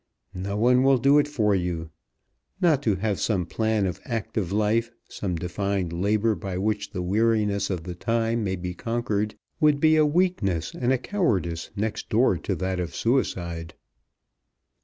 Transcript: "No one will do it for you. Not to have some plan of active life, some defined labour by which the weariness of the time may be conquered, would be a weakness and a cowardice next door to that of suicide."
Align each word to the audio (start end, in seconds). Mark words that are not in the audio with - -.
"No 0.33 0.57
one 0.57 0.81
will 0.81 0.97
do 0.97 1.19
it 1.19 1.27
for 1.27 1.53
you. 1.53 1.91
Not 2.59 2.81
to 2.81 2.95
have 2.95 3.19
some 3.19 3.45
plan 3.45 3.85
of 3.85 3.99
active 4.03 4.51
life, 4.51 4.89
some 5.07 5.35
defined 5.35 5.93
labour 5.93 6.33
by 6.33 6.57
which 6.57 6.89
the 6.89 7.03
weariness 7.03 7.69
of 7.69 7.83
the 7.83 7.93
time 7.93 8.43
may 8.43 8.55
be 8.55 8.73
conquered, 8.73 9.35
would 9.59 9.79
be 9.79 9.97
a 9.97 10.03
weakness 10.03 10.73
and 10.73 10.91
a 10.91 10.97
cowardice 10.97 11.69
next 11.75 12.09
door 12.09 12.35
to 12.39 12.55
that 12.55 12.79
of 12.79 12.95
suicide." 12.95 13.75